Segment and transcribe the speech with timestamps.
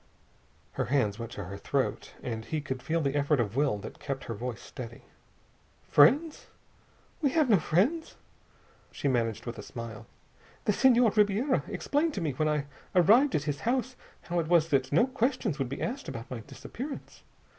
[0.71, 3.99] Her hands went to her throat, and he could feel the effort of will that
[3.99, 5.03] kept her voice steady.
[5.89, 6.47] "Friends?
[7.21, 8.15] We have no friends."
[8.91, 10.07] She managed a smile.
[10.65, 14.69] "The Senhor Ribiera explained to me when I arrived at his house how it was
[14.69, 17.21] that no questions would be asked about my disappearance.